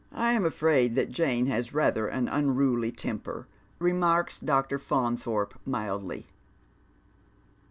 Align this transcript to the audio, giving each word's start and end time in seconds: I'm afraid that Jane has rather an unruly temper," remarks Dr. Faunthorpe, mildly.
I'm 0.11 0.45
afraid 0.45 0.95
that 0.95 1.11
Jane 1.11 1.45
has 1.45 1.75
rather 1.75 2.07
an 2.07 2.27
unruly 2.27 2.91
temper," 2.91 3.47
remarks 3.77 4.39
Dr. 4.39 4.79
Faunthorpe, 4.79 5.53
mildly. 5.63 6.25